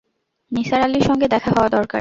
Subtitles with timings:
[0.51, 1.89] নিসার আলির সঙ্গে দেখা হওয়া দরকার।